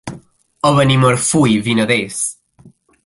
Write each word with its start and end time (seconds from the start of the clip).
A 0.69 0.71
Benimarfull, 0.79 1.61
vinaders. 1.67 2.19